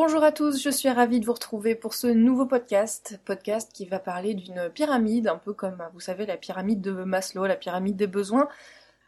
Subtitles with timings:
[0.00, 3.84] Bonjour à tous, je suis ravie de vous retrouver pour ce nouveau podcast, podcast qui
[3.84, 7.96] va parler d'une pyramide, un peu comme vous savez la pyramide de Maslow, la pyramide
[7.96, 8.48] des besoins.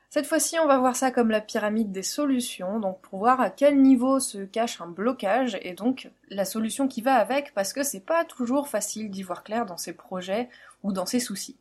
[0.09, 3.51] Cette fois-ci, on va voir ça comme la pyramide des solutions, donc pour voir à
[3.51, 7.85] quel niveau se cache un blocage et donc la solution qui va avec, parce que
[7.85, 10.49] c'est pas toujours facile d'y voir clair dans ses projets
[10.83, 11.57] ou dans ses soucis.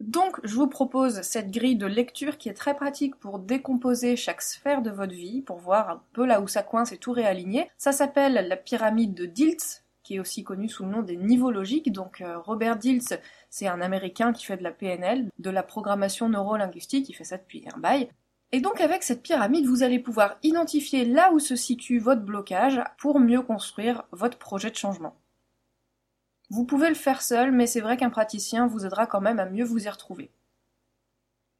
[0.00, 4.40] Donc, je vous propose cette grille de lecture qui est très pratique pour décomposer chaque
[4.40, 7.70] sphère de votre vie, pour voir un peu là où ça coince et tout réaligner.
[7.76, 11.50] Ça s'appelle la pyramide de Diltz, qui est aussi connue sous le nom des niveaux
[11.50, 11.92] logiques.
[11.92, 13.12] Donc, euh, Robert Diltz,
[13.50, 17.36] c'est un Américain qui fait de la PNL, de la programmation neurolinguistique, il fait ça
[17.36, 18.08] depuis un bail.
[18.52, 22.80] Et donc avec cette pyramide, vous allez pouvoir identifier là où se situe votre blocage
[22.98, 25.14] pour mieux construire votre projet de changement.
[26.50, 29.46] Vous pouvez le faire seul, mais c'est vrai qu'un praticien vous aidera quand même à
[29.46, 30.30] mieux vous y retrouver.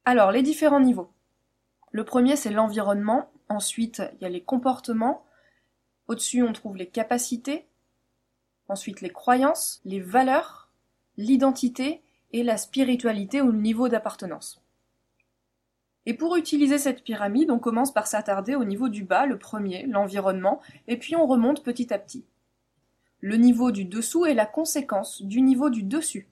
[0.03, 1.11] Alors, les différents niveaux.
[1.91, 3.31] Le premier, c'est l'environnement.
[3.47, 5.25] Ensuite, il y a les comportements.
[6.07, 7.67] Au-dessus, on trouve les capacités.
[8.67, 10.69] Ensuite, les croyances, les valeurs,
[11.17, 14.61] l'identité et la spiritualité ou le niveau d'appartenance.
[16.05, 19.85] Et pour utiliser cette pyramide, on commence par s'attarder au niveau du bas, le premier,
[19.85, 22.25] l'environnement, et puis on remonte petit à petit.
[23.21, 26.27] Le niveau du dessous est la conséquence du niveau du dessus.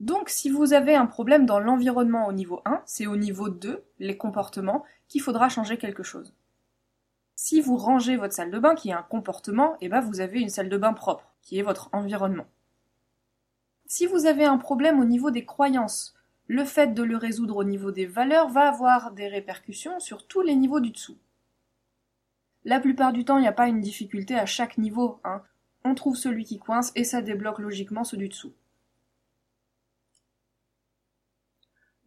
[0.00, 3.84] Donc si vous avez un problème dans l'environnement au niveau 1, c'est au niveau 2,
[3.98, 6.34] les comportements, qu'il faudra changer quelque chose.
[7.36, 10.40] Si vous rangez votre salle de bain qui est un comportement, eh ben vous avez
[10.40, 12.46] une salle de bain propre, qui est votre environnement.
[13.86, 16.14] Si vous avez un problème au niveau des croyances,
[16.46, 20.40] le fait de le résoudre au niveau des valeurs va avoir des répercussions sur tous
[20.40, 21.18] les niveaux du dessous.
[22.64, 25.20] La plupart du temps, il n'y a pas une difficulté à chaque niveau.
[25.24, 25.42] Hein
[25.84, 28.52] on trouve celui qui coince et ça débloque logiquement ceux du dessous.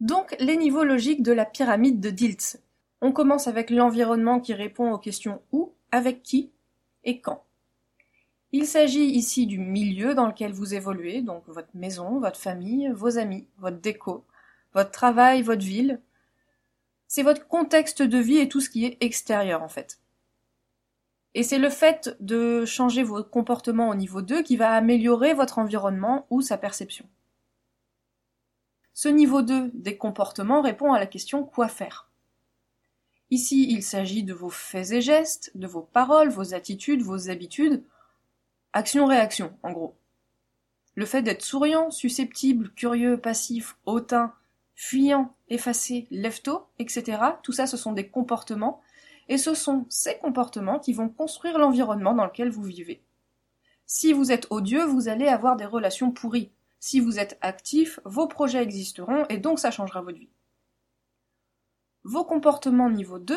[0.00, 2.60] Donc les niveaux logiques de la pyramide de Diltz.
[3.00, 6.50] On commence avec l'environnement qui répond aux questions où, avec qui
[7.04, 7.44] et quand.
[8.52, 13.18] Il s'agit ici du milieu dans lequel vous évoluez, donc votre maison, votre famille, vos
[13.18, 14.24] amis, votre déco,
[14.72, 16.00] votre travail, votre ville.
[17.08, 19.98] C'est votre contexte de vie et tout ce qui est extérieur en fait.
[21.38, 25.60] Et c'est le fait de changer vos comportements au niveau 2 qui va améliorer votre
[25.60, 27.06] environnement ou sa perception.
[28.92, 32.10] Ce niveau 2 des comportements répond à la question quoi faire?
[33.30, 37.84] Ici, il s'agit de vos faits et gestes, de vos paroles, vos attitudes, vos habitudes.
[38.72, 39.94] Action-réaction, en gros.
[40.96, 44.34] Le fait d'être souriant, susceptible, curieux, passif, hautain,
[44.74, 47.22] fuyant, effacé, lève-tôt, etc.
[47.44, 48.82] Tout ça, ce sont des comportements
[49.28, 53.02] et ce sont ces comportements qui vont construire l'environnement dans lequel vous vivez.
[53.86, 56.50] Si vous êtes odieux, vous allez avoir des relations pourries.
[56.80, 60.30] Si vous êtes actif, vos projets existeront et donc ça changera votre vie.
[62.04, 63.36] Vos comportements niveau 2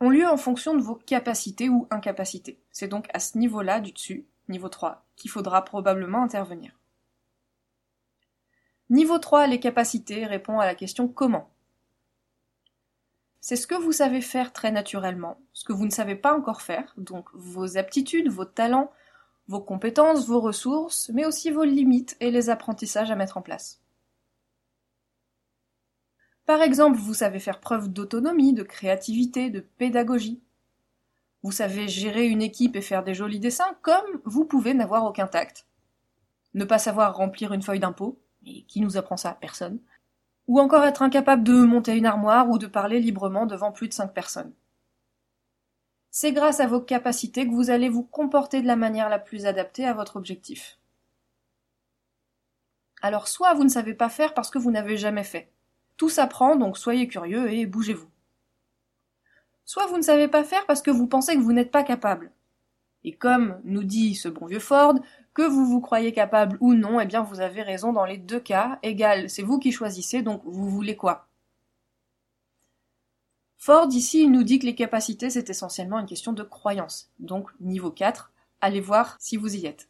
[0.00, 2.60] ont lieu en fonction de vos capacités ou incapacités.
[2.70, 6.78] C'est donc à ce niveau-là du dessus, niveau 3, qu'il faudra probablement intervenir.
[8.90, 11.50] Niveau 3, les capacités répond à la question comment.
[13.48, 16.62] C'est ce que vous savez faire très naturellement, ce que vous ne savez pas encore
[16.62, 18.90] faire, donc vos aptitudes, vos talents,
[19.46, 23.80] vos compétences, vos ressources, mais aussi vos limites et les apprentissages à mettre en place.
[26.44, 30.42] Par exemple, vous savez faire preuve d'autonomie, de créativité, de pédagogie.
[31.44, 35.28] Vous savez gérer une équipe et faire des jolis dessins, comme vous pouvez n'avoir aucun
[35.28, 35.68] tact.
[36.54, 39.38] Ne pas savoir remplir une feuille d'impôt, et qui nous apprend ça?
[39.40, 39.78] Personne
[40.48, 43.94] ou encore être incapable de monter une armoire ou de parler librement devant plus de
[43.94, 44.52] cinq personnes.
[46.10, 49.44] C'est grâce à vos capacités que vous allez vous comporter de la manière la plus
[49.44, 50.78] adaptée à votre objectif.
[53.02, 55.52] Alors soit vous ne savez pas faire parce que vous n'avez jamais fait.
[55.96, 58.08] Tout s'apprend, donc soyez curieux et bougez-vous.
[59.64, 62.32] Soit vous ne savez pas faire parce que vous pensez que vous n'êtes pas capable.
[63.06, 64.96] Et comme nous dit ce bon vieux Ford,
[65.32, 68.40] que vous vous croyez capable ou non, eh bien vous avez raison dans les deux
[68.40, 68.80] cas.
[68.82, 71.28] Égal, c'est vous qui choisissez, donc vous voulez quoi?
[73.58, 77.10] Ford ici, il nous dit que les capacités, c'est essentiellement une question de croyance.
[77.20, 79.88] Donc niveau 4, allez voir si vous y êtes.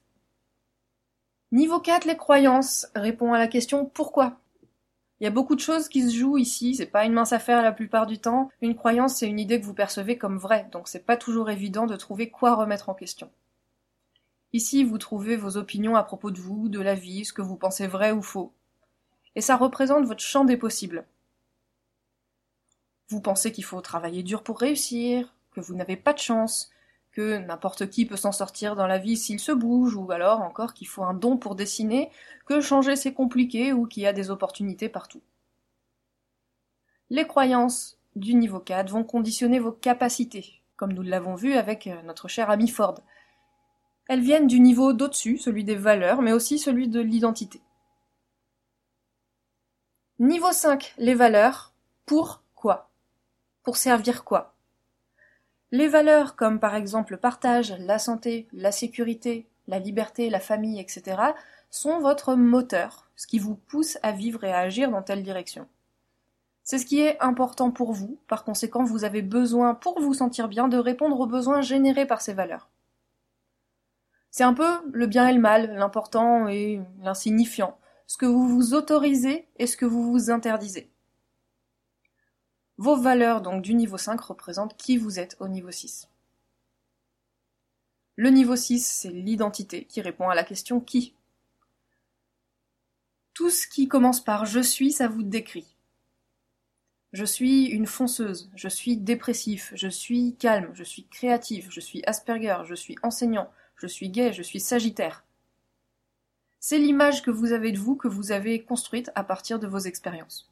[1.53, 4.39] Niveau 4, les croyances répond à la question pourquoi?
[5.21, 7.63] Il y a beaucoup de choses qui se jouent ici, c'est pas une mince affaire
[7.63, 8.51] la plupart du temps.
[8.61, 11.87] Une croyance, c'est une idée que vous percevez comme vraie, donc c'est pas toujours évident
[11.87, 13.31] de trouver quoi remettre en question.
[14.53, 17.57] Ici, vous trouvez vos opinions à propos de vous, de la vie, ce que vous
[17.57, 18.53] pensez vrai ou faux.
[19.35, 21.07] Et ça représente votre champ des possibles.
[23.09, 26.71] Vous pensez qu'il faut travailler dur pour réussir, que vous n'avez pas de chance,
[27.17, 30.75] que n'importe qui peut s'en sortir dans la vie s'il se bouge, ou alors encore
[30.75, 32.11] qu'il faut un don pour dessiner,
[32.45, 35.23] que changer c'est compliqué ou qu'il y a des opportunités partout.
[37.09, 42.03] Les croyances du niveau 4 vont conditionner vos capacités, comme nous l'avons vu avec euh,
[42.03, 43.01] notre cher ami Ford.
[44.09, 47.63] Elles viennent du niveau d'au-dessus, celui des valeurs, mais aussi celui de l'identité.
[50.19, 51.73] Niveau 5, les valeurs.
[52.05, 52.91] Pour quoi?
[53.63, 54.56] Pour servir quoi?
[55.73, 60.81] Les valeurs comme par exemple le partage, la santé, la sécurité, la liberté, la famille,
[60.81, 61.21] etc.,
[61.71, 65.67] sont votre moteur, ce qui vous pousse à vivre et à agir dans telle direction.
[66.63, 70.49] C'est ce qui est important pour vous, par conséquent vous avez besoin, pour vous sentir
[70.49, 72.71] bien, de répondre aux besoins générés par ces valeurs.
[74.31, 78.75] C'est un peu le bien et le mal, l'important et l'insignifiant, ce que vous vous
[78.75, 80.91] autorisez et ce que vous vous interdisez.
[82.79, 86.09] Vos valeurs donc du niveau 5 représentent qui vous êtes au niveau 6.
[88.17, 91.15] Le niveau 6, c'est l'identité qui répond à la question qui.
[93.35, 95.67] Tout ce qui commence par je suis, ça vous décrit.
[97.13, 102.03] Je suis une fonceuse, je suis dépressif, je suis calme, je suis créatif, je suis
[102.05, 105.25] Asperger, je suis enseignant, je suis gay, je suis sagittaire.
[106.61, 109.79] C'est l'image que vous avez de vous que vous avez construite à partir de vos
[109.79, 110.51] expériences.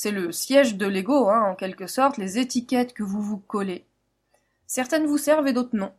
[0.00, 3.84] C'est le siège de l'ego, hein, en quelque sorte, les étiquettes que vous vous collez.
[4.68, 5.90] Certaines vous servent et d'autres non.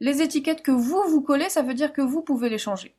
[0.00, 2.92] Les étiquettes que vous vous collez, ça veut dire que vous pouvez les changer.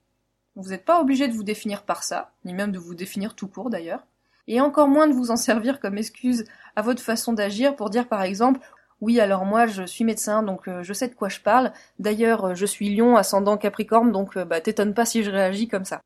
[0.55, 3.49] Vous n'êtes pas obligé de vous définir par ça, ni même de vous définir tout
[3.49, 4.05] court d'ailleurs
[4.47, 6.45] et encore moins de vous en servir comme excuse
[6.77, 8.61] à votre façon d'agir pour dire par exemple
[9.01, 12.45] oui alors moi je suis médecin donc euh, je sais de quoi je parle, d'ailleurs
[12.45, 15.83] euh, je suis lion ascendant capricorne donc euh, bah t'étonne pas si je réagis comme
[15.83, 16.01] ça.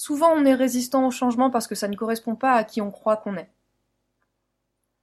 [0.00, 2.90] Souvent on est résistant au changement parce que ça ne correspond pas à qui on
[2.90, 3.50] croit qu'on est.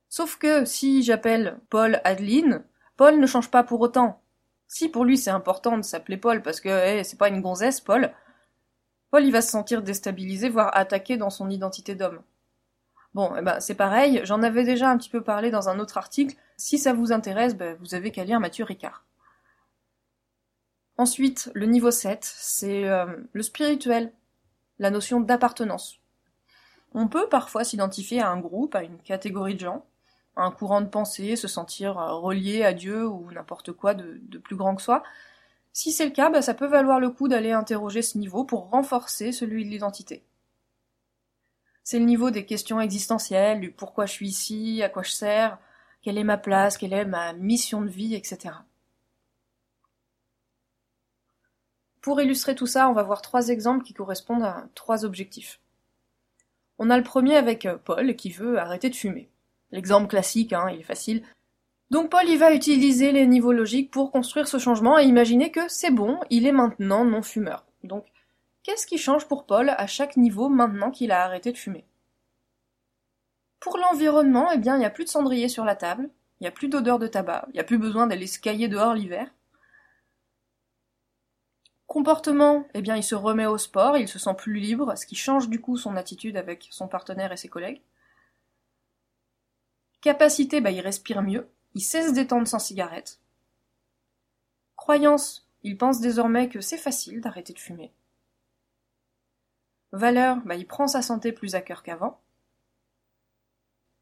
[0.09, 2.63] Sauf que si j'appelle Paul Adeline,
[2.95, 4.19] Paul ne change pas pour autant.
[4.67, 7.79] Si pour lui c'est important de s'appeler Paul parce que hey, c'est pas une gonzesse
[7.79, 8.11] Paul,
[9.11, 12.23] Paul il va se sentir déstabilisé, voire attaqué dans son identité d'homme.
[13.13, 15.99] Bon, eh ben, c'est pareil, j'en avais déjà un petit peu parlé dans un autre
[15.99, 16.35] article.
[16.55, 19.05] Si ça vous intéresse, ben, vous avez qu'à lire Mathieu Ricard.
[20.97, 24.11] Ensuite, le niveau 7, c'est euh, le spirituel,
[24.79, 25.99] la notion d'appartenance.
[26.93, 29.85] On peut parfois s'identifier à un groupe, à une catégorie de gens,
[30.35, 34.37] à un courant de pensée, se sentir euh, relié à Dieu ou n'importe quoi de,
[34.37, 35.03] plus grand que soi,
[35.73, 38.69] si c'est le cas, bah, ça peut valoir le coup d'aller interroger ce niveau pour
[38.69, 40.23] renforcer celui de l'identité.
[41.83, 45.57] C'est le niveau des questions existentielles, du pourquoi je suis ici, à quoi je sers,
[46.01, 48.55] quelle est ma place, quelle est ma mission de vie, etc.
[52.07, 55.59] Pour illustrer tout ça, on va voir trois exemples qui correspondent à trois objectifs.
[56.79, 59.29] On a le premier avec euh, Paul qui veut arrêter de fumer.
[59.71, 61.21] L'exemple classique, hein, il est facile,
[61.89, 65.91] donc Paul va utiliser les niveaux logiques pour construire ce changement et imaginer que c'est
[65.91, 67.65] bon, il est maintenant non-fumeur.
[67.83, 68.05] Donc,
[68.63, 71.83] qu'est-ce qui change pour Paul à chaque niveau maintenant qu'il a arrêté de fumer?
[73.59, 76.09] Pour l'environnement, eh bien, il n'y a plus de cendrier sur la table,
[76.39, 78.93] il n'y a plus d'odeur de tabac, il n'y a plus besoin d'aller se dehors
[78.93, 79.29] l'hiver.
[81.87, 85.15] Comportement, eh bien, il se remet au sport, il se sent plus libre, ce qui
[85.15, 87.81] change du coup son attitude avec son partenaire et ses collègues.
[90.01, 93.19] Capacité, bah, il respire mieux, il cesse d'étendre sans cigarette.
[94.75, 97.93] Croyance, il pense désormais que c'est facile d'arrêter de fumer.
[99.93, 102.19] Valeur, bah, il prend sa santé plus à cœur qu'avant.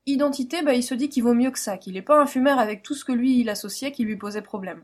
[0.07, 2.57] Identité, bah, il se dit qu'il vaut mieux que ça, qu'il n'est pas un fumeur
[2.57, 4.83] avec tout ce que lui il associait qui lui posait problème.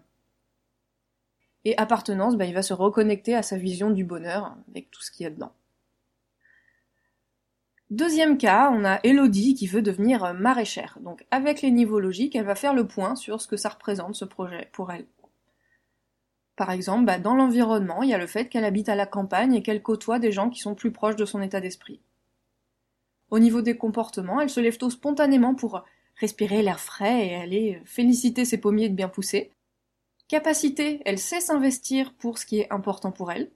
[1.65, 5.11] Et appartenance, bah, il va se reconnecter à sa vision du bonheur avec tout ce
[5.11, 5.53] qu'il y a dedans.
[7.91, 10.97] Deuxième cas, on a Elodie qui veut devenir euh, maraîchère.
[11.01, 14.15] Donc avec les niveaux logiques, elle va faire le point sur ce que ça représente
[14.15, 15.05] ce projet pour elle.
[16.55, 19.55] Par exemple, bah, dans l'environnement, il y a le fait qu'elle habite à la campagne
[19.55, 21.99] et qu'elle côtoie des gens qui sont plus proches de son état d'esprit.
[23.29, 25.83] Au niveau des comportements, elle se lève tôt spontanément pour
[26.15, 29.51] respirer l'air frais et aller féliciter ses pommiers de bien pousser.
[30.31, 33.51] Capacité, elle sait s'investir pour ce qui est important pour elle.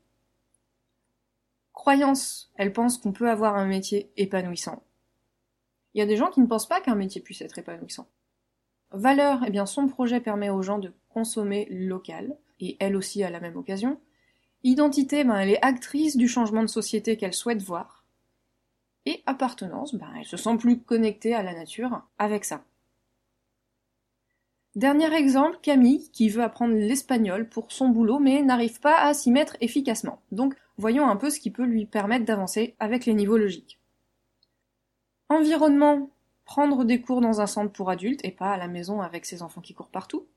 [1.71, 4.83] Croyance, elle pense qu'on peut avoir un métier épanouissant.
[5.93, 8.09] Il y a des gens qui ne pensent pas qu'un métier puisse être épanouissant.
[8.91, 13.29] Valeur, eh bien son projet permet aux gens de consommer local, et elle aussi à
[13.29, 13.97] la même occasion.
[14.63, 18.03] Identité, ben elle est actrice du changement de société qu'elle souhaite voir.
[19.05, 22.65] Et appartenance, ben elle se sent plus connectée à la nature avec ça.
[24.75, 29.31] Dernier exemple, Camille, qui veut apprendre l'espagnol pour son boulot mais n'arrive pas à s'y
[29.31, 30.21] mettre efficacement.
[30.33, 33.79] Donc voyons un peu ce qui peut lui permettre d'avancer avec les niveaux logiques.
[35.29, 36.09] Environnement,
[36.43, 39.41] prendre des cours dans un centre pour adultes et pas à la maison avec ses
[39.41, 40.27] enfants qui courent partout.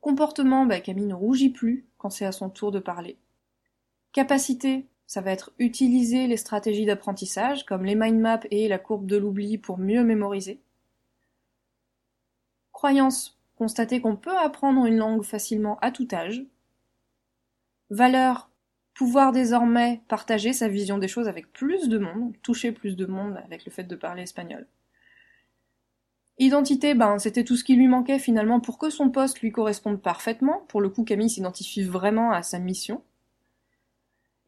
[0.00, 3.16] Comportement, bah, Camille ne rougit plus quand c'est à son tour de parler.
[4.12, 9.06] Capacité, ça va être utiliser les stratégies d'apprentissage comme les mind maps et la courbe
[9.06, 10.60] de l'oubli pour mieux mémoriser.
[12.86, 16.44] Croyance, constater qu'on peut apprendre une langue facilement à tout âge.
[17.90, 18.48] Valeur,
[18.94, 23.42] pouvoir désormais partager sa vision des choses avec plus de monde, toucher plus de monde
[23.44, 24.68] avec le fait de parler espagnol.
[26.38, 30.00] Identité, ben, c'était tout ce qui lui manquait finalement pour que son poste lui corresponde
[30.00, 30.64] parfaitement.
[30.68, 33.02] Pour le coup, Camille s'identifie vraiment à sa mission.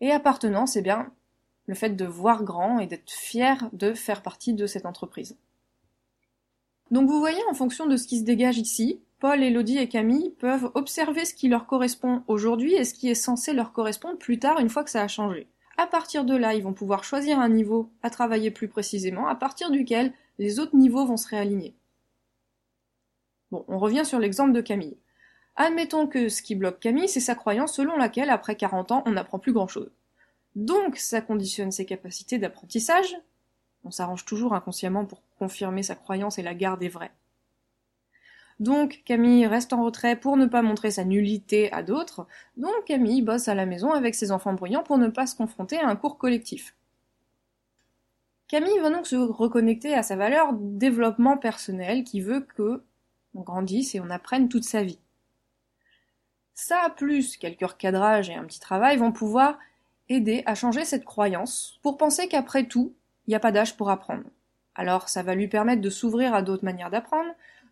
[0.01, 1.11] Et appartenance, eh bien,
[1.67, 5.37] le fait de voir grand et d'être fier de faire partie de cette entreprise.
[6.91, 10.31] Donc vous voyez, en fonction de ce qui se dégage ici, Paul, Elodie et Camille
[10.39, 14.39] peuvent observer ce qui leur correspond aujourd'hui et ce qui est censé leur correspondre plus
[14.39, 15.49] tard une fois que ça a changé.
[15.77, 19.35] À partir de là, ils vont pouvoir choisir un niveau à travailler plus précisément, à
[19.35, 21.75] partir duquel les autres niveaux vont se réaligner.
[23.51, 24.99] Bon, on revient sur l'exemple de Camille.
[25.57, 29.13] Admettons que ce qui bloque Camille, c'est sa croyance selon laquelle, après 40 ans, on
[29.13, 29.91] n'apprend plus grand-chose.
[30.55, 33.17] Donc, ça conditionne ses capacités d'apprentissage.
[33.85, 37.13] On s'arrange toujours inconsciemment pour confirmer sa croyance et la garder vraie.
[38.61, 42.27] Donc, Camille reste en retrait pour ne pas montrer sa nullité à d'autres.
[42.57, 45.79] Donc, Camille bosse à la maison avec ses enfants bruyants pour ne pas se confronter
[45.79, 46.75] à un cours collectif.
[48.49, 52.83] Camille va donc se reconnecter à sa valeur développement personnel qui veut que
[53.35, 54.99] on grandisse et on apprenne toute sa vie.
[56.55, 59.59] Ça, plus quelques recadrages et un petit travail vont pouvoir
[60.09, 62.95] aider à changer cette croyance pour penser qu'après tout,
[63.27, 64.25] il n'y a pas d'âge pour apprendre.
[64.79, 67.31] Alors ça va lui permettre de s'ouvrir à d'autres manières d'apprendre,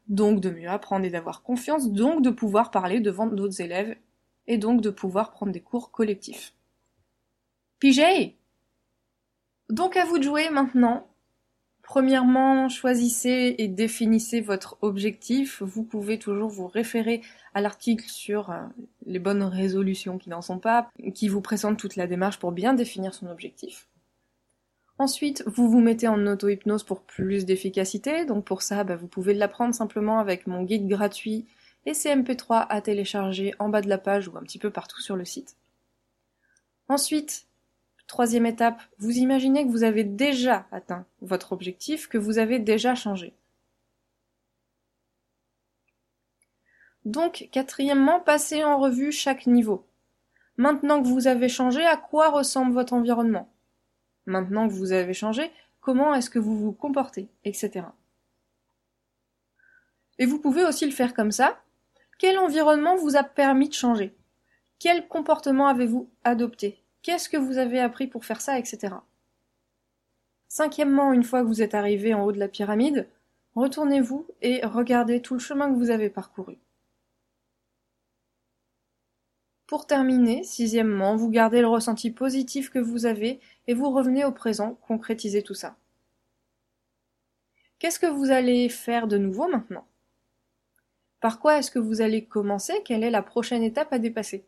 [0.09, 3.97] donc de mieux apprendre et d'avoir confiance, donc de pouvoir parler devant d'autres élèves,
[4.49, 6.53] et donc de pouvoir prendre des cours collectifs.
[7.79, 8.37] Pigé
[9.71, 11.07] Donc à vous de jouer maintenant
[11.85, 15.63] Premièrement, choisissez et définissez votre objectif.
[15.63, 17.23] Vous pouvez toujours vous référer
[17.55, 18.65] à l'article sur euh,
[19.07, 22.75] les bonnes résolutions qui n'en sont pas, qui vous présente toute la démarche pour bien
[22.75, 23.87] définir son objectif.
[24.99, 28.25] Ensuite, vous vous mettez en auto-hypnose pour plus d'efficacité.
[28.25, 31.47] Donc pour ça, bah, vous pouvez l'apprendre simplement avec mon guide gratuit
[31.85, 35.17] et CMP3 à télécharger en bas de la page ou un petit peu partout sur
[35.17, 35.57] le site.
[36.89, 37.47] Ensuite,
[38.07, 42.95] Troisième étape, vous imaginez que vous avez déjà atteint votre objectif, que vous avez déjà
[42.95, 43.35] changé.
[47.05, 49.85] Donc, quatrièmement, passez en revue chaque niveau.
[50.57, 53.53] Maintenant que vous avez changé, à quoi ressemble votre environnement?
[54.27, 57.87] Maintenant que vous avez changé, comment est-ce que vous vous comportez, etc.
[60.19, 61.61] Et vous pouvez aussi le faire comme ça.
[62.19, 64.17] Quel environnement vous a permis de changer?
[64.79, 66.83] Quel comportement avez-vous adopté?
[67.03, 68.95] Qu'est-ce que vous avez appris pour faire ça, etc.
[70.49, 73.09] Cinquièmement, une fois que vous êtes arrivé en haut de la pyramide,
[73.55, 76.59] retournez-vous et regardez tout le chemin que vous avez parcouru.
[79.67, 84.31] Pour terminer, sixièmement, vous gardez le ressenti positif que vous avez et vous revenez au
[84.31, 85.77] présent, concrétisez tout ça.
[87.79, 89.87] Qu'est-ce que vous allez faire de nouveau maintenant?
[91.21, 92.75] Par quoi est-ce que vous allez commencer?
[92.85, 94.47] Quelle est la prochaine étape à dépasser?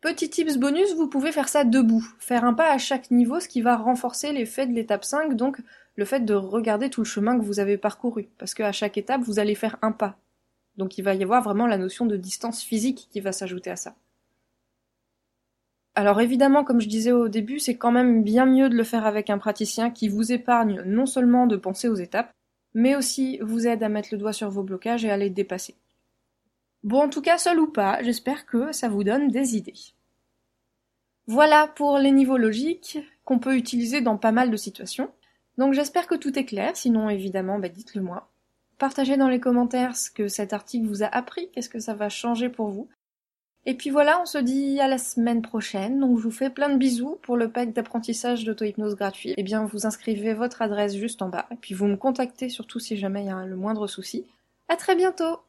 [0.00, 3.48] Petit tips bonus, vous pouvez faire ça debout, faire un pas à chaque niveau, ce
[3.48, 5.60] qui va renforcer l'effet de l'étape 5, donc
[5.96, 9.22] le fait de regarder tout le chemin que vous avez parcouru, parce qu'à chaque étape,
[9.22, 10.16] vous allez faire un pas.
[10.76, 13.76] Donc il va y avoir vraiment la notion de distance physique qui va s'ajouter à
[13.76, 13.94] ça.
[15.94, 19.06] Alors évidemment, comme je disais au début, c'est quand même bien mieux de le faire
[19.06, 22.32] avec un praticien qui vous épargne non seulement de penser aux étapes,
[22.74, 25.74] mais aussi vous aide à mettre le doigt sur vos blocages et à les dépasser.
[26.82, 29.94] Bon, en tout cas, seul ou pas, j'espère que ça vous donne des idées.
[31.26, 35.10] Voilà pour les niveaux logiques qu'on peut utiliser dans pas mal de situations.
[35.56, 38.30] Donc j'espère que tout est clair, sinon évidemment, bah, dites-le moi.
[38.78, 42.08] Partagez dans les commentaires ce que cet article vous a appris, qu'est-ce que ça va
[42.08, 42.88] changer pour vous.
[43.68, 45.98] Et puis voilà, on se dit à la semaine prochaine.
[45.98, 49.34] Donc je vous fais plein de bisous pour le pack d'apprentissage d'auto-hypnose gratuit.
[49.36, 52.78] Eh bien, vous inscrivez votre adresse juste en bas, et puis vous me contactez surtout
[52.78, 54.24] si jamais il y a le moindre souci.
[54.68, 55.40] À très bientôt!